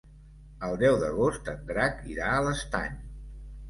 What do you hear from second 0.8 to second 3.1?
deu d'agost en Drac irà a l'Estany.